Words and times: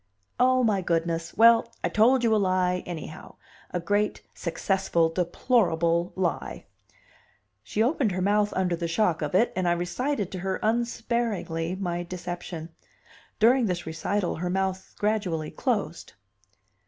"Oh, 0.39 0.63
my 0.63 0.81
goodness! 0.81 1.37
Well, 1.37 1.71
I 1.83 1.89
told 1.89 2.23
you 2.23 2.35
a 2.35 2.37
lie, 2.37 2.81
anyhow; 2.87 3.35
a 3.69 3.79
great, 3.79 4.23
successful, 4.33 5.09
deplorable 5.09 6.11
lie." 6.15 6.65
She 7.61 7.83
opened 7.83 8.11
her 8.13 8.19
mouth 8.23 8.51
under 8.55 8.75
the 8.75 8.87
shock 8.87 9.21
of 9.21 9.35
it, 9.35 9.53
and 9.55 9.67
I 9.67 9.73
recited 9.73 10.31
to 10.31 10.39
her 10.39 10.59
unsparingly 10.63 11.75
my 11.75 12.01
deception; 12.01 12.69
during 13.37 13.67
this 13.67 13.85
recital 13.85 14.37
her 14.37 14.49
mouth 14.49 14.95
gradually 14.97 15.51
closed. 15.51 16.13